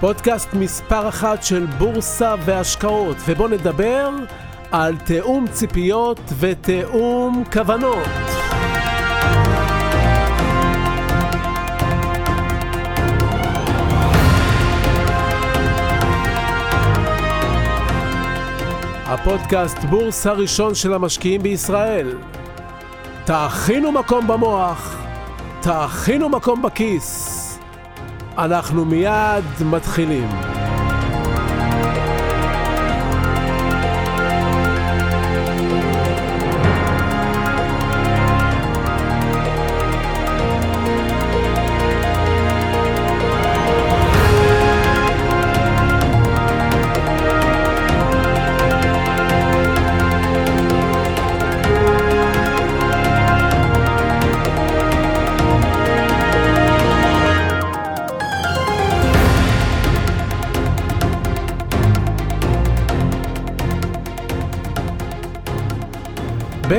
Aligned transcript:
פודקאסט 0.00 0.54
מספר 0.54 1.08
אחת 1.08 1.42
של 1.42 1.66
בורסה 1.66 2.34
והשקעות, 2.44 3.16
ובו 3.26 3.48
נדבר 3.48 4.10
על 4.70 4.96
תיאום 4.96 5.44
ציפיות 5.52 6.20
ותיאום 6.38 7.44
כוונות. 7.52 8.08
הפודקאסט 19.06 19.78
בורס 19.78 20.26
הראשון 20.26 20.74
של 20.74 20.94
המשקיעים 20.94 21.42
בישראל. 21.42 22.18
תאכינו 23.24 23.92
מקום 23.92 24.26
במוח, 24.26 24.96
תאכינו 25.60 26.28
מקום 26.28 26.62
בכיס. 26.62 27.37
אנחנו 28.38 28.84
מיד 28.84 29.44
מתחילים. 29.70 30.57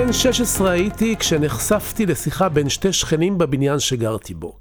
בן 0.10 0.14
16 0.14 0.72
הייתי 0.72 1.16
כשנחשפתי 1.16 2.06
לשיחה 2.06 2.50
בין 2.50 2.70
שתי 2.70 2.94
שכנים 2.94 3.38
בבניין 3.38 3.80
שגרתי 3.80 4.34
בו. 4.34 4.58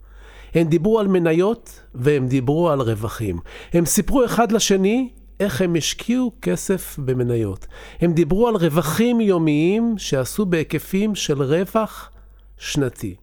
הם 0.54 0.68
דיברו 0.68 1.00
על 1.00 1.08
מניות 1.08 1.80
והם 1.94 2.27
דיברו 2.27 2.70
על 2.70 2.80
רווחים. 2.80 3.38
הם 3.72 3.86
סיפרו 3.86 4.24
אחד 4.24 4.52
לשני 4.52 5.08
איך 5.41 5.60
הם 5.60 5.74
השקיעו 5.74 6.32
כסף 6.42 6.98
במניות. 6.98 7.66
הם 8.00 8.12
דיברו 8.12 8.48
על 8.48 8.56
רווחים 8.56 9.20
יומיים 9.20 9.94
שעשו 9.98 10.46
בהיקפים 10.46 11.14
של 11.14 11.42
רווח 11.42 12.10
שנתי. 12.58 13.14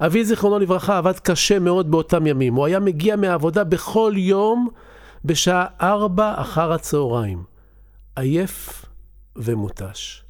אבי 0.00 0.24
זיכרונו 0.24 0.58
לברכה 0.58 0.98
עבד 0.98 1.18
קשה 1.18 1.58
מאוד 1.58 1.90
באותם 1.90 2.26
ימים. 2.26 2.54
הוא 2.54 2.66
היה 2.66 2.80
מגיע 2.80 3.16
מהעבודה 3.16 3.64
בכל 3.64 4.12
יום 4.16 4.68
בשעה 5.24 5.66
ארבע 5.80 6.34
אחר 6.36 6.72
הצהריים. 6.72 7.42
עייף 8.16 8.84
ומותש. 9.36 10.23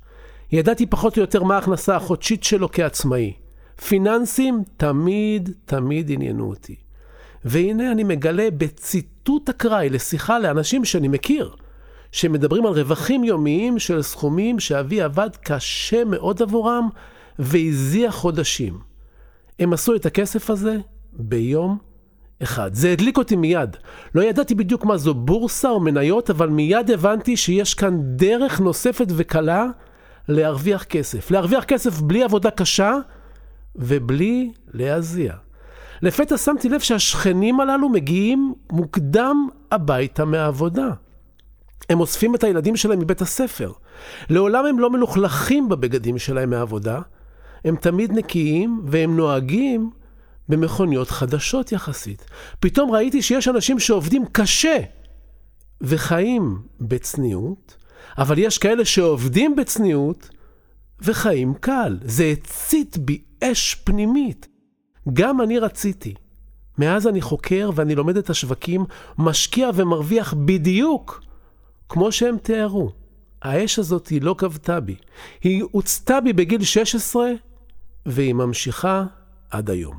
ידעתי 0.52 0.86
פחות 0.86 1.16
או 1.16 1.20
יותר 1.20 1.42
מה 1.42 1.54
ההכנסה 1.54 1.96
החודשית 1.96 2.44
שלו 2.44 2.68
כעצמאי. 2.72 3.32
פיננסים 3.86 4.62
תמיד 4.76 5.50
תמיד 5.64 6.10
עניינו 6.10 6.48
אותי. 6.48 6.76
והנה 7.44 7.92
אני 7.92 8.04
מגלה 8.04 8.48
בציטוט 8.50 9.48
אקראי 9.48 9.88
לשיחה 9.88 10.38
לאנשים 10.38 10.84
שאני 10.84 11.08
מכיר, 11.08 11.54
שמדברים 12.12 12.66
על 12.66 12.72
רווחים 12.72 13.24
יומיים 13.24 13.78
של 13.78 14.02
סכומים 14.02 14.60
שאבי 14.60 15.00
עבד 15.00 15.30
קשה 15.42 16.04
מאוד 16.04 16.42
עבורם 16.42 16.88
והזיע 17.38 18.10
חודשים. 18.10 18.78
הם 19.58 19.72
עשו 19.72 19.94
את 19.94 20.06
הכסף 20.06 20.50
הזה 20.50 20.76
ביום 21.12 21.78
אחד. 22.42 22.74
זה 22.74 22.92
הדליק 22.92 23.18
אותי 23.18 23.36
מיד. 23.36 23.76
לא 24.14 24.22
ידעתי 24.22 24.54
בדיוק 24.54 24.84
מה 24.84 24.96
זו 24.96 25.14
בורסה 25.14 25.70
או 25.70 25.80
מניות, 25.80 26.30
אבל 26.30 26.48
מיד 26.48 26.90
הבנתי 26.90 27.36
שיש 27.36 27.74
כאן 27.74 27.98
דרך 28.02 28.60
נוספת 28.60 29.06
וקלה 29.08 29.66
להרוויח 30.28 30.84
כסף. 30.84 31.30
להרוויח 31.30 31.64
כסף 31.64 32.00
בלי 32.00 32.22
עבודה 32.22 32.50
קשה 32.50 32.94
ובלי 33.76 34.52
להזיע. 34.74 35.34
לפתע 36.02 36.38
שמתי 36.38 36.68
לב 36.68 36.80
שהשכנים 36.80 37.60
הללו 37.60 37.88
מגיעים 37.88 38.54
מוקדם 38.72 39.48
הביתה 39.72 40.24
מהעבודה. 40.24 40.88
הם 41.90 42.00
אוספים 42.00 42.34
את 42.34 42.44
הילדים 42.44 42.76
שלהם 42.76 42.98
מבית 42.98 43.20
הספר. 43.20 43.72
לעולם 44.30 44.66
הם 44.66 44.78
לא 44.78 44.90
מלוכלכים 44.90 45.68
בבגדים 45.68 46.18
שלהם 46.18 46.50
מהעבודה. 46.50 47.00
הם 47.64 47.76
תמיד 47.76 48.12
נקיים 48.12 48.82
והם 48.86 49.16
נוהגים 49.16 49.90
במכוניות 50.48 51.10
חדשות 51.10 51.72
יחסית. 51.72 52.24
פתאום 52.60 52.90
ראיתי 52.90 53.22
שיש 53.22 53.48
אנשים 53.48 53.78
שעובדים 53.78 54.24
קשה 54.32 54.76
וחיים 55.80 56.58
בצניעות, 56.80 57.76
אבל 58.18 58.38
יש 58.38 58.58
כאלה 58.58 58.84
שעובדים 58.84 59.56
בצניעות 59.56 60.30
וחיים 61.00 61.54
קל. 61.54 61.98
זה 62.04 62.32
הצית 62.32 62.98
בי 62.98 63.22
אש 63.44 63.74
פנימית. 63.74 64.48
גם 65.12 65.40
אני 65.40 65.58
רציתי. 65.58 66.14
מאז 66.78 67.06
אני 67.06 67.20
חוקר 67.20 67.70
ואני 67.74 67.94
לומד 67.94 68.16
את 68.16 68.30
השווקים, 68.30 68.84
משקיע 69.18 69.70
ומרוויח 69.74 70.34
בדיוק 70.34 71.22
כמו 71.88 72.12
שהם 72.12 72.38
תיארו. 72.38 72.92
האש 73.42 73.78
הזאת 73.78 74.08
היא 74.08 74.22
לא 74.22 74.34
כבתה 74.38 74.80
בי. 74.80 74.96
היא 75.42 75.64
הוצתה 75.70 76.20
בי 76.20 76.32
בגיל 76.32 76.64
16 76.64 77.30
והיא 78.06 78.34
ממשיכה 78.34 79.04
עד 79.50 79.70
היום. 79.70 79.96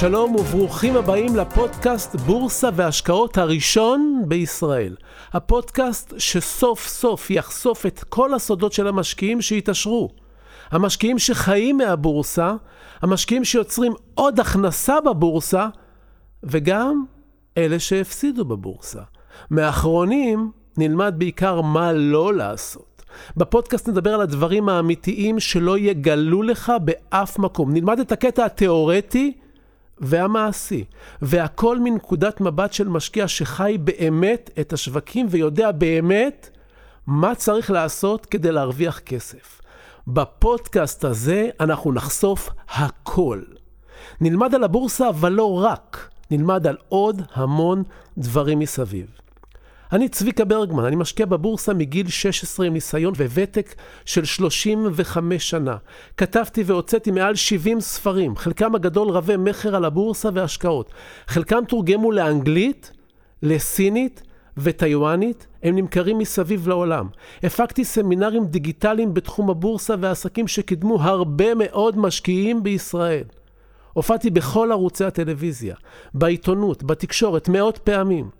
שלום 0.00 0.36
וברוכים 0.36 0.96
הבאים 0.96 1.36
לפודקאסט 1.36 2.16
בורסה 2.16 2.68
והשקעות 2.74 3.38
הראשון 3.38 4.22
בישראל. 4.28 4.96
הפודקאסט 5.32 6.14
שסוף 6.18 6.86
סוף 6.88 7.30
יחשוף 7.30 7.86
את 7.86 8.04
כל 8.04 8.34
הסודות 8.34 8.72
של 8.72 8.86
המשקיעים 8.86 9.40
שהתעשרו. 9.40 10.08
המשקיעים 10.70 11.18
שחיים 11.18 11.76
מהבורסה, 11.76 12.54
המשקיעים 13.02 13.44
שיוצרים 13.44 13.92
עוד 14.14 14.40
הכנסה 14.40 15.00
בבורסה, 15.00 15.68
וגם 16.42 17.04
אלה 17.58 17.78
שהפסידו 17.78 18.44
בבורסה. 18.44 19.02
מאחרונים 19.50 20.50
נלמד 20.76 21.14
בעיקר 21.18 21.60
מה 21.60 21.92
לא 21.92 22.34
לעשות. 22.34 23.02
בפודקאסט 23.36 23.88
נדבר 23.88 24.14
על 24.14 24.20
הדברים 24.20 24.68
האמיתיים 24.68 25.40
שלא 25.40 25.78
יגלו 25.78 26.42
לך 26.42 26.72
באף 26.84 27.38
מקום. 27.38 27.72
נלמד 27.72 28.00
את 28.00 28.12
הקטע 28.12 28.44
התיאורטי 28.44 29.32
והמעשי, 30.00 30.84
והכל 31.22 31.78
מנקודת 31.78 32.40
מבט 32.40 32.72
של 32.72 32.88
משקיע 32.88 33.28
שחי 33.28 33.76
באמת 33.80 34.50
את 34.60 34.72
השווקים 34.72 35.26
ויודע 35.30 35.70
באמת 35.70 36.50
מה 37.06 37.34
צריך 37.34 37.70
לעשות 37.70 38.26
כדי 38.26 38.52
להרוויח 38.52 38.98
כסף. 38.98 39.60
בפודקאסט 40.06 41.04
הזה 41.04 41.48
אנחנו 41.60 41.92
נחשוף 41.92 42.50
הכל. 42.68 43.40
נלמד 44.20 44.54
על 44.54 44.64
הבורסה, 44.64 45.08
אבל 45.08 45.32
לא 45.32 45.64
רק, 45.64 46.08
נלמד 46.30 46.66
על 46.66 46.76
עוד 46.88 47.22
המון 47.34 47.82
דברים 48.18 48.58
מסביב. 48.58 49.06
אני 49.92 50.08
צביקה 50.08 50.44
ברגמן, 50.44 50.84
אני 50.84 50.96
משקיע 50.96 51.26
בבורסה 51.26 51.74
מגיל 51.74 52.08
16 52.08 52.66
עם 52.66 52.72
ניסיון 52.72 53.14
וותק 53.14 53.74
של 54.04 54.24
35 54.24 55.50
שנה. 55.50 55.76
כתבתי 56.16 56.62
והוצאתי 56.66 57.10
מעל 57.10 57.34
70 57.34 57.80
ספרים, 57.80 58.36
חלקם 58.36 58.74
הגדול 58.74 59.10
רבי 59.10 59.36
מכר 59.36 59.76
על 59.76 59.84
הבורסה 59.84 60.28
והשקעות. 60.34 60.92
חלקם 61.26 61.64
תורגמו 61.68 62.12
לאנגלית, 62.12 62.92
לסינית 63.42 64.22
וטיואנית, 64.56 65.46
הם 65.62 65.76
נמכרים 65.76 66.18
מסביב 66.18 66.68
לעולם. 66.68 67.08
הפקתי 67.42 67.84
סמינרים 67.84 68.46
דיגיטליים 68.46 69.14
בתחום 69.14 69.50
הבורסה 69.50 69.94
והעסקים 70.00 70.48
שקידמו 70.48 71.02
הרבה 71.02 71.54
מאוד 71.54 71.98
משקיעים 71.98 72.62
בישראל. 72.62 73.24
הופעתי 73.92 74.30
בכל 74.30 74.72
ערוצי 74.72 75.04
הטלוויזיה, 75.04 75.74
בעיתונות, 76.14 76.82
בתקשורת, 76.82 77.48
מאות 77.48 77.78
פעמים. 77.78 78.39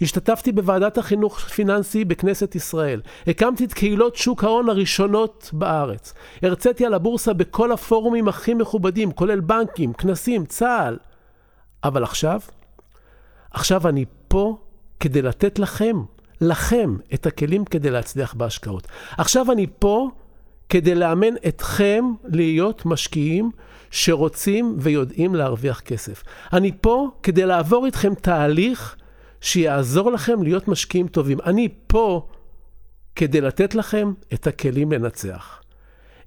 השתתפתי 0.00 0.52
בוועדת 0.52 0.98
החינוך 0.98 1.38
פיננסי 1.38 2.04
בכנסת 2.04 2.54
ישראל. 2.54 3.00
הקמתי 3.26 3.64
את 3.64 3.74
קהילות 3.74 4.16
שוק 4.16 4.44
ההון 4.44 4.68
הראשונות 4.68 5.50
בארץ. 5.52 6.14
הרציתי 6.42 6.86
על 6.86 6.94
הבורסה 6.94 7.32
בכל 7.32 7.72
הפורומים 7.72 8.28
הכי 8.28 8.54
מכובדים, 8.54 9.12
כולל 9.12 9.40
בנקים, 9.40 9.92
כנסים, 9.92 10.46
צה"ל. 10.46 10.96
אבל 11.84 12.02
עכשיו, 12.02 12.40
עכשיו 13.50 13.88
אני 13.88 14.04
פה 14.28 14.58
כדי 15.00 15.22
לתת 15.22 15.58
לכם, 15.58 15.96
לכם, 16.40 16.96
את 17.14 17.26
הכלים 17.26 17.64
כדי 17.64 17.90
להצליח 17.90 18.34
בהשקעות. 18.34 18.88
עכשיו 19.18 19.52
אני 19.52 19.66
פה 19.78 20.08
כדי 20.68 20.94
לאמן 20.94 21.34
אתכם 21.48 22.04
להיות 22.24 22.86
משקיעים 22.86 23.50
שרוצים 23.90 24.76
ויודעים 24.78 25.34
להרוויח 25.34 25.80
כסף. 25.80 26.22
אני 26.52 26.72
פה 26.80 27.10
כדי 27.22 27.46
לעבור 27.46 27.86
איתכם 27.86 28.14
תהליך 28.14 28.96
שיעזור 29.40 30.12
לכם 30.12 30.42
להיות 30.42 30.68
משקיעים 30.68 31.08
טובים. 31.08 31.38
אני 31.46 31.68
פה 31.86 32.26
כדי 33.16 33.40
לתת 33.40 33.74
לכם 33.74 34.12
את 34.34 34.46
הכלים 34.46 34.92
לנצח. 34.92 35.62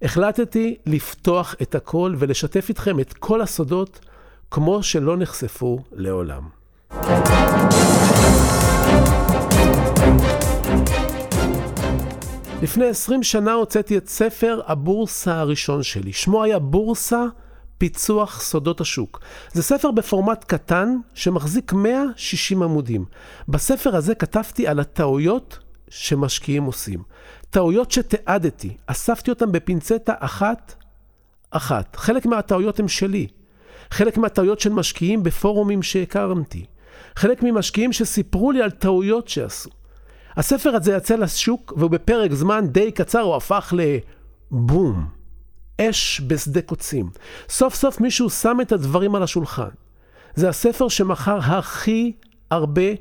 החלטתי 0.02 0.78
לפתוח 0.86 1.56
את 1.62 1.76
הכל 1.76 2.16
ולשתף 2.18 2.70
איתכם 2.70 3.00
את 3.00 3.14
כל 3.14 3.42
הסודות 3.42 4.00
כמו 4.52 4.84
שלא 4.84 5.18
נחשפו 5.18 5.80
לעולם. 5.92 6.50
לפני 12.62 12.86
20 12.86 13.24
שנה 13.24 13.54
הוצאתי 13.54 13.98
את 13.98 14.10
ספר 14.10 14.60
הבורסה 14.68 15.40
הראשון 15.40 15.84
שלי. 15.84 16.14
שמו 16.14 16.44
היה 16.44 16.60
בורסה 16.60 17.26
פיצוח 17.82 18.42
סודות 18.42 18.82
השוק. 18.82 19.20
זה 19.54 19.64
ספר 19.64 19.92
בפורמט 19.92 20.44
קטן 20.44 20.98
שמחזיק 21.14 21.74
160 21.74 22.64
עמודים. 22.64 23.06
בספר 23.48 23.96
הזה 23.96 24.16
כתבתי 24.16 24.68
על 24.68 24.80
הטעויות 24.80 25.60
שמשקיעים 25.90 26.64
עושים. 26.64 27.00
טעויות 27.50 27.92
שתיעדתי, 27.92 28.78
אספתי 28.88 29.32
אותן 29.32 29.52
בפינצטה 29.52 30.14
אחת 30.20 30.74
אחת. 31.52 31.96
חלק 31.96 32.26
מהטעויות 32.26 32.80
הן 32.80 32.88
שלי. 32.88 33.28
חלק 33.92 34.18
מהטעויות 34.18 34.60
של 34.60 34.74
משקיעים 34.74 35.24
בפורומים 35.24 35.84
שהכרמתי. 35.84 36.66
חלק 37.16 37.44
ממשקיעים 37.44 37.94
שסיפרו 37.94 38.52
לי 38.52 38.62
על 38.62 38.72
טעויות 38.72 39.28
שעשו. 39.28 39.70
הספר 40.38 40.76
הזה 40.76 40.94
יצא 40.94 41.16
לשוק, 41.16 41.74
ובפרק 41.78 42.34
זמן 42.34 42.68
די 42.68 42.92
קצר 42.92 43.22
הוא 43.22 43.36
הפך 43.36 43.74
לבום. 44.52 45.21
אש 45.82 46.22
בשדה 46.28 46.62
קוצים. 46.62 47.10
סוף 47.50 47.76
סוף 47.76 48.02
מישהו 48.02 48.30
שם 48.30 48.58
את 48.62 48.72
הדברים 48.72 49.16
על 49.16 49.24
השולחן. 49.24 49.70
זה 50.36 50.50
הספר 50.50 50.88
שמכר 50.88 51.38
הכי 51.38 52.12
הרבה 52.52 52.92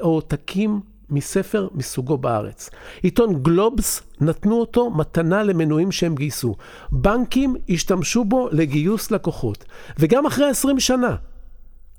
עותקים 0.00 0.80
מספר 1.10 1.68
מסוגו 1.74 2.18
בארץ. 2.18 2.70
עיתון 3.02 3.42
גלובס 3.42 4.02
נתנו 4.20 4.60
אותו 4.60 4.90
מתנה 4.90 5.42
למנויים 5.42 5.92
שהם 5.92 6.14
גייסו. 6.14 6.54
בנקים 6.92 7.56
השתמשו 7.68 8.24
בו 8.24 8.48
לגיוס 8.52 9.10
לקוחות. 9.10 9.64
וגם 9.98 10.26
אחרי 10.26 10.50
20 10.50 10.80
שנה, 10.80 11.16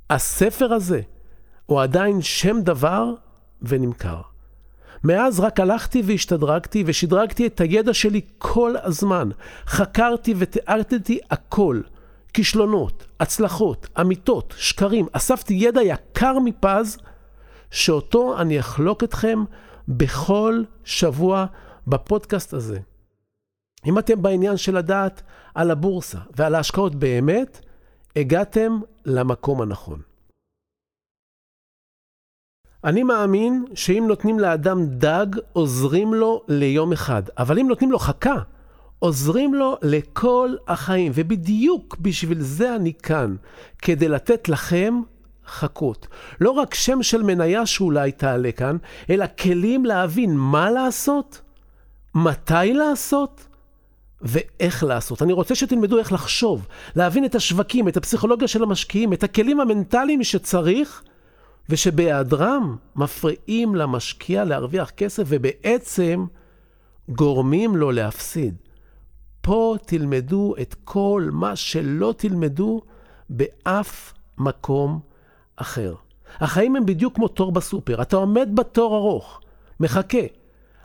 הספר 0.09 0.73
הזה 0.73 1.01
הוא 1.65 1.81
עדיין 1.81 2.21
שם 2.21 2.61
דבר 2.61 3.13
ונמכר. 3.61 4.32
מאז 5.03 5.39
רק 5.39 5.59
הלכתי 5.59 6.01
והשתדרגתי 6.05 6.83
ושדרגתי 6.87 7.47
את 7.47 7.61
הידע 7.61 7.93
שלי 7.93 8.21
כל 8.37 8.75
הזמן. 8.83 9.29
חקרתי 9.65 10.33
ותיארתי 10.37 11.19
הכל. 11.31 11.81
כישלונות, 12.33 13.05
הצלחות, 13.19 13.87
אמיתות, 14.01 14.53
שקרים. 14.57 15.05
אספתי 15.11 15.53
ידע 15.53 15.81
יקר 15.83 16.39
מפז, 16.39 16.97
שאותו 17.71 18.41
אני 18.41 18.59
אחלוק 18.59 19.03
אתכם 19.03 19.43
בכל 19.87 20.63
שבוע 20.83 21.45
בפודקאסט 21.87 22.53
הזה. 22.53 22.79
אם 23.85 23.99
אתם 23.99 24.21
בעניין 24.21 24.57
של 24.57 24.77
לדעת 24.77 25.21
על 25.55 25.71
הבורסה 25.71 26.17
ועל 26.35 26.55
ההשקעות 26.55 26.95
באמת, 26.95 27.59
הגעתם 28.15 28.79
למקום 29.05 29.61
הנכון. 29.61 30.12
אני 32.83 33.03
מאמין 33.03 33.65
שאם 33.75 34.05
נותנים 34.07 34.39
לאדם 34.39 34.85
דג, 34.85 35.25
עוזרים 35.53 36.13
לו 36.13 36.43
ליום 36.47 36.93
אחד. 36.93 37.23
אבל 37.37 37.59
אם 37.59 37.67
נותנים 37.67 37.91
לו 37.91 37.99
חכה, 37.99 38.35
עוזרים 38.99 39.53
לו 39.53 39.77
לכל 39.81 40.55
החיים. 40.67 41.11
ובדיוק 41.15 41.97
בשביל 41.99 42.41
זה 42.41 42.75
אני 42.75 42.93
כאן, 42.93 43.35
כדי 43.81 44.07
לתת 44.07 44.49
לכם 44.49 45.01
חכות. 45.47 46.07
לא 46.41 46.51
רק 46.51 46.73
שם 46.73 47.03
של 47.03 47.23
מניה 47.23 47.65
שאולי 47.65 48.11
תעלה 48.11 48.51
כאן, 48.51 48.77
אלא 49.09 49.25
כלים 49.39 49.85
להבין 49.85 50.37
מה 50.37 50.71
לעשות, 50.71 51.41
מתי 52.15 52.73
לעשות, 52.73 53.47
ואיך 54.21 54.83
לעשות. 54.83 55.21
אני 55.21 55.33
רוצה 55.33 55.55
שתלמדו 55.55 55.97
איך 55.97 56.11
לחשוב, 56.11 56.67
להבין 56.95 57.25
את 57.25 57.35
השווקים, 57.35 57.87
את 57.87 57.97
הפסיכולוגיה 57.97 58.47
של 58.47 58.63
המשקיעים, 58.63 59.13
את 59.13 59.23
הכלים 59.23 59.59
המנטליים 59.59 60.23
שצריך, 60.23 61.03
ושבהיעדרם 61.69 62.75
מפריעים 62.95 63.75
למשקיע 63.75 64.43
להרוויח 64.43 64.89
כסף 64.89 65.23
ובעצם 65.27 66.25
גורמים 67.09 67.75
לו 67.75 67.91
להפסיד. 67.91 68.55
פה 69.41 69.75
תלמדו 69.85 70.55
את 70.61 70.75
כל 70.83 71.29
מה 71.31 71.55
שלא 71.55 72.13
תלמדו 72.17 72.81
באף 73.29 74.13
מקום 74.37 74.99
אחר. 75.55 75.95
החיים 76.39 76.75
הם 76.75 76.85
בדיוק 76.85 77.15
כמו 77.15 77.27
תור 77.27 77.51
בסופר, 77.51 78.01
אתה 78.01 78.15
עומד 78.15 78.49
בתור 78.53 78.95
ארוך, 78.95 79.41
מחכה. 79.79 80.25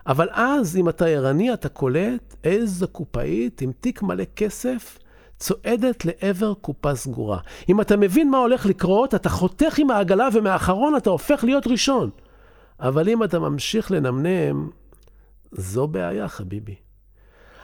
אבל 0.06 0.28
אז, 0.32 0.76
אם 0.76 0.88
אתה 0.88 1.06
ערני, 1.06 1.52
אתה 1.52 1.68
קולט 1.68 2.34
איזו 2.44 2.88
קופאית 2.88 3.60
עם 3.60 3.72
תיק 3.80 4.02
מלא 4.02 4.24
כסף 4.36 4.98
צועדת 5.38 6.04
לעבר 6.04 6.54
קופה 6.54 6.94
סגורה. 6.94 7.38
אם 7.68 7.80
אתה 7.80 7.96
מבין 7.96 8.30
מה 8.30 8.38
הולך 8.38 8.66
לקרות, 8.66 9.14
אתה 9.14 9.28
חותך 9.28 9.78
עם 9.78 9.90
העגלה 9.90 10.28
ומאחרון 10.32 10.96
אתה 10.96 11.10
הופך 11.10 11.44
להיות 11.44 11.66
ראשון. 11.66 12.10
אבל 12.80 13.08
אם 13.08 13.24
אתה 13.24 13.38
ממשיך 13.38 13.90
לנמנם, 13.90 14.70
זו 15.52 15.86
בעיה, 15.86 16.28
חביבי. 16.28 16.74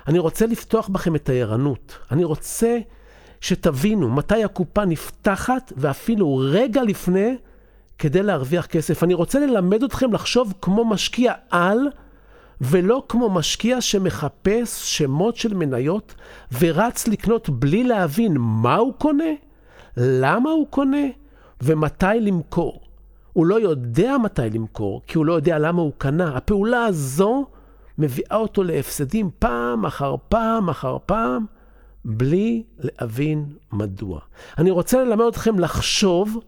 אני 0.09 0.19
רוצה 0.19 0.47
לפתוח 0.47 0.89
בכם 0.89 1.17
את 1.17 1.29
הערנות. 1.29 1.99
אני 2.11 2.25
רוצה 2.25 2.79
שתבינו 3.41 4.11
מתי 4.11 4.45
הקופה 4.45 4.85
נפתחת, 4.85 5.73
ואפילו 5.77 6.43
רגע 6.51 6.83
לפני, 6.83 7.37
כדי 7.99 8.23
להרוויח 8.23 8.67
כסף. 8.67 9.03
אני 9.03 9.15
רוצה 9.15 9.39
ללמד 9.39 9.83
אתכם 9.83 10.13
לחשוב 10.13 10.55
כמו 10.63 10.85
משקיע 10.85 11.33
על, 11.51 11.79
ולא 12.65 13.03
כמו 13.09 13.31
משקיע 13.31 13.81
שמחפש 13.81 14.97
שמות 14.99 15.37
של 15.37 15.55
מניות 15.55 16.15
ורץ 16.61 17.09
לקנות 17.09 17.49
בלי 17.49 17.85
להבין 17.85 18.37
מה 18.39 18.77
הוא 18.77 18.95
קונה, 18.99 19.33
למה 19.97 20.51
הוא 20.51 20.67
קונה 20.71 21.07
ומתי 21.63 22.07
למכור. 22.21 22.81
הוא 23.33 23.47
לא 23.47 23.61
יודע 23.61 24.17
מתי 24.19 24.51
למכור, 24.53 25.03
כי 25.07 25.19
הוא 25.19 25.27
לא 25.27 25.33
יודע 25.33 25.59
למה 25.59 25.83
הוא 25.83 25.93
קנה. 25.99 26.37
הפעולה 26.37 26.85
הזו 26.85 27.47
מביאה 27.99 28.37
אותו 28.37 28.63
להפסדים 28.63 29.31
פעם 29.39 29.87
אחר 29.87 30.15
פעם 30.29 30.69
אחר 30.69 30.97
פעם, 31.07 31.47
בלי 32.05 32.63
להבין 32.79 33.47
מדוע. 33.73 34.21
אני 34.59 34.71
רוצה 34.71 35.05
ללמד 35.05 35.25
אתכם 35.25 35.59
לחשוב, 35.59 36.39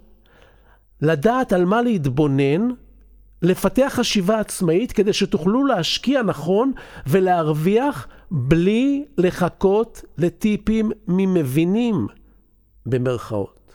לדעת 1.02 1.52
על 1.52 1.64
מה 1.64 1.82
להתבונן, 1.82 2.68
לפתח 3.46 3.92
חשיבה 3.96 4.40
עצמאית 4.40 4.92
כדי 4.92 5.12
שתוכלו 5.12 5.66
להשקיע 5.66 6.22
נכון 6.22 6.72
ולהרוויח 7.06 8.08
בלי 8.30 9.04
לחכות 9.18 10.04
לטיפים 10.18 10.90
ממבינים, 11.08 12.06
במרכאות. 12.86 13.74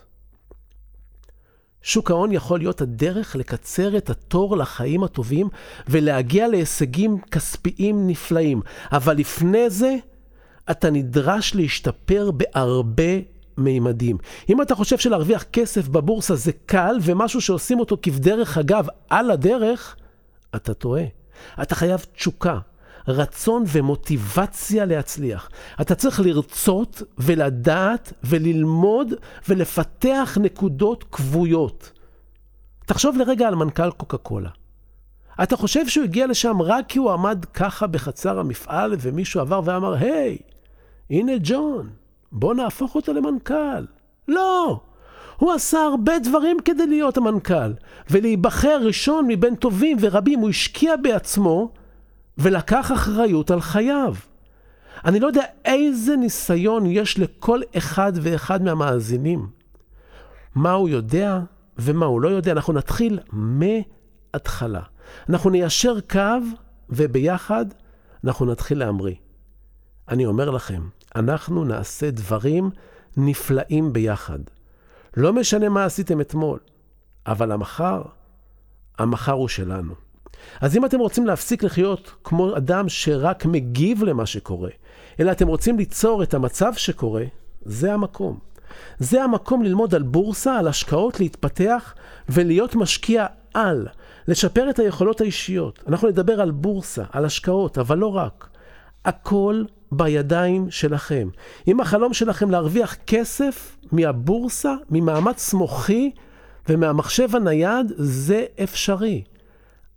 שוק 1.81 2.11
ההון 2.11 2.31
יכול 2.31 2.59
להיות 2.59 2.81
הדרך 2.81 3.35
לקצר 3.35 3.97
את 3.97 4.09
התור 4.09 4.57
לחיים 4.57 5.03
הטובים 5.03 5.49
ולהגיע 5.87 6.47
להישגים 6.47 7.17
כספיים 7.31 8.07
נפלאים. 8.07 8.61
אבל 8.91 9.17
לפני 9.17 9.69
זה, 9.69 9.95
אתה 10.71 10.89
נדרש 10.89 11.55
להשתפר 11.55 12.31
בהרבה 12.31 13.13
מימדים. 13.61 14.17
אם 14.49 14.61
אתה 14.61 14.75
חושב 14.75 14.97
שלהרוויח 14.97 15.43
כסף 15.43 15.87
בבורסה 15.87 16.35
זה 16.35 16.51
קל 16.65 16.95
ומשהו 17.01 17.41
שעושים 17.41 17.79
אותו 17.79 17.97
כבדרך 18.01 18.57
אגב 18.57 18.87
על 19.09 19.31
הדרך, 19.31 19.95
אתה 20.55 20.73
טועה. 20.73 21.03
אתה 21.61 21.75
חייב 21.75 22.05
תשוקה, 22.15 22.59
רצון 23.07 23.63
ומוטיבציה 23.67 24.85
להצליח. 24.85 25.49
אתה 25.81 25.95
צריך 25.95 26.19
לרצות 26.19 27.01
ולדעת 27.17 28.13
וללמוד 28.23 29.13
ולפתח 29.49 30.37
נקודות 30.41 31.03
כבויות. 31.11 31.91
תחשוב 32.85 33.17
לרגע 33.17 33.47
על 33.47 33.55
מנכ"ל 33.55 33.91
קוקה 33.91 34.17
קולה. 34.17 34.49
אתה 35.43 35.55
חושב 35.55 35.87
שהוא 35.87 36.03
הגיע 36.03 36.27
לשם 36.27 36.61
רק 36.61 36.85
כי 36.87 36.99
הוא 36.99 37.11
עמד 37.11 37.45
ככה 37.53 37.87
בחצר 37.87 38.39
המפעל 38.39 38.95
ומישהו 38.99 39.41
עבר 39.41 39.61
ואמר, 39.65 39.93
היי, 39.93 40.37
hey, 40.37 40.51
הנה 41.09 41.31
ג'ון, 41.43 41.89
בוא 42.31 42.53
נהפוך 42.53 42.95
אותו 42.95 43.13
למנכ"ל. 43.13 43.85
לא! 44.27 44.81
הוא 45.37 45.51
עשה 45.51 45.79
הרבה 45.79 46.19
דברים 46.19 46.57
כדי 46.65 46.87
להיות 46.87 47.17
המנכ"ל, 47.17 47.73
ולהיבחר 48.09 48.79
ראשון 48.83 49.27
מבין 49.27 49.55
טובים 49.55 49.97
ורבים, 50.01 50.39
הוא 50.39 50.49
השקיע 50.49 50.95
בעצמו 50.95 51.73
ולקח 52.37 52.91
אחריות 52.91 53.51
על 53.51 53.61
חייו. 53.61 54.15
אני 55.05 55.19
לא 55.19 55.27
יודע 55.27 55.43
איזה 55.65 56.15
ניסיון 56.15 56.85
יש 56.85 57.19
לכל 57.19 57.61
אחד 57.77 58.11
ואחד 58.15 58.63
מהמאזינים. 58.63 59.47
מה 60.55 60.71
הוא 60.71 60.89
יודע 60.89 61.39
ומה 61.77 62.05
הוא 62.05 62.21
לא 62.21 62.27
יודע. 62.27 62.51
אנחנו 62.51 62.73
נתחיל 62.73 63.19
מההתחלה. 63.31 64.81
אנחנו 65.29 65.49
ניישר 65.49 65.99
קו 66.09 66.39
וביחד 66.89 67.65
אנחנו 68.23 68.45
נתחיל 68.45 68.79
להמריא. 68.79 69.15
אני 70.09 70.25
אומר 70.25 70.49
לכם, 70.49 70.81
אנחנו 71.15 71.63
נעשה 71.63 72.11
דברים 72.11 72.69
נפלאים 73.17 73.93
ביחד. 73.93 74.39
לא 75.17 75.33
משנה 75.33 75.69
מה 75.69 75.85
עשיתם 75.85 76.21
אתמול, 76.21 76.59
אבל 77.27 77.51
המחר, 77.51 78.01
המחר 78.97 79.31
הוא 79.31 79.47
שלנו. 79.47 79.93
אז 80.61 80.77
אם 80.77 80.85
אתם 80.85 80.99
רוצים 80.99 81.25
להפסיק 81.25 81.63
לחיות 81.63 82.13
כמו 82.23 82.57
אדם 82.57 82.89
שרק 82.89 83.45
מגיב 83.45 84.03
למה 84.03 84.25
שקורה, 84.25 84.69
אלא 85.19 85.31
אתם 85.31 85.47
רוצים 85.47 85.77
ליצור 85.77 86.23
את 86.23 86.33
המצב 86.33 86.73
שקורה, 86.73 87.23
זה 87.61 87.93
המקום. 87.93 88.39
זה 88.99 89.23
המקום 89.23 89.63
ללמוד 89.63 89.95
על 89.95 90.03
בורסה, 90.03 90.57
על 90.57 90.67
השקעות, 90.67 91.19
להתפתח 91.19 91.93
ולהיות 92.29 92.75
משקיע 92.75 93.25
על, 93.53 93.87
לשפר 94.27 94.69
את 94.69 94.79
היכולות 94.79 95.21
האישיות. 95.21 95.83
אנחנו 95.87 96.07
נדבר 96.07 96.41
על 96.41 96.51
בורסה, 96.51 97.03
על 97.11 97.25
השקעות, 97.25 97.77
אבל 97.77 97.97
לא 97.97 98.15
רק. 98.15 98.49
הכל 99.05 99.63
בידיים 99.91 100.71
שלכם. 100.71 101.29
אם 101.67 101.79
החלום 101.79 102.13
שלכם 102.13 102.51
להרוויח 102.51 102.95
כסף 103.07 103.77
מהבורסה, 103.91 104.73
ממאמץ 104.89 105.53
מוחי 105.53 106.11
ומהמחשב 106.69 107.35
הנייד, 107.35 107.91
זה 107.95 108.45
אפשרי. 108.63 109.23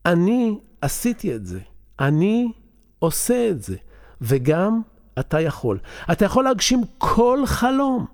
אני 0.07 0.59
עשיתי 0.81 1.35
את 1.35 1.47
זה. 1.47 1.59
אני 2.01 2.53
עושה 2.99 3.49
את 3.51 3.63
זה. 3.63 3.77
וגם 4.21 4.81
אתה 5.19 5.41
יכול. 5.41 5.79
אתה 6.13 6.25
יכול 6.25 6.45
להגשים 6.45 6.83
כל 6.99 7.39
חלום. 7.47 8.07